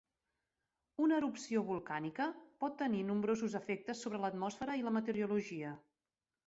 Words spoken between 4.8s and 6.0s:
i la meteorologia.